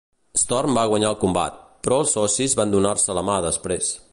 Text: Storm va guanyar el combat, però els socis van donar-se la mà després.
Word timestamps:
Storm 0.43 0.77
va 0.77 0.85
guanyar 0.93 1.11
el 1.13 1.17
combat, 1.25 1.59
però 1.87 1.99
els 2.05 2.17
socis 2.19 2.57
van 2.61 2.75
donar-se 2.77 3.19
la 3.19 3.29
mà 3.29 3.37
després. 3.51 3.93